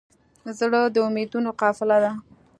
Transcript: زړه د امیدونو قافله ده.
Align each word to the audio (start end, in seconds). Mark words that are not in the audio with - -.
زړه 0.59 0.81
د 0.93 0.95
امیدونو 1.07 1.49
قافله 1.61 1.97
ده. 2.03 2.11